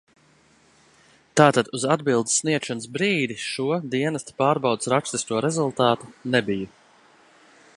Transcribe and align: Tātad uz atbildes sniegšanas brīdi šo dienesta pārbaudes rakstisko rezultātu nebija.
Tātad 1.41 1.67
uz 1.79 1.83
atbildes 1.95 2.39
sniegšanas 2.41 2.87
brīdi 2.95 3.37
šo 3.43 3.67
dienesta 3.97 4.37
pārbaudes 4.43 4.91
rakstisko 4.95 5.43
rezultātu 5.47 6.11
nebija. 6.37 6.73